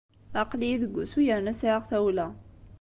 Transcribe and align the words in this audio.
Aql-iyi 0.41 0.77
deg 0.83 0.91
wusu 0.95 1.21
yerna 1.27 1.53
sɛiɣ 1.59 1.81
tawla. 1.89 2.27